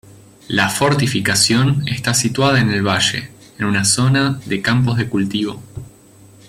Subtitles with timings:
[0.49, 5.61] La fortificación está situada en el valle, en una zona de campos de cultivo.